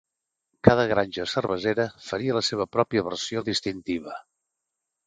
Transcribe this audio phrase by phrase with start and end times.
[0.67, 4.19] Cada granja cervesera faria la seva pròpia versió distintiva.